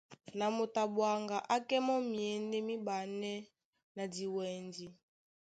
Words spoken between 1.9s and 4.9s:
myěndé míɓanɛ́ na diwɛndi.